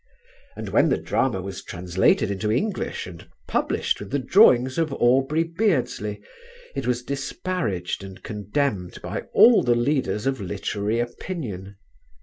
[0.55, 5.43] And when the drama was translated into English and published with the drawings of Aubrey
[5.43, 6.23] Beardsley,
[6.75, 11.75] it was disparaged and condemned by all the leaders of literary opinion.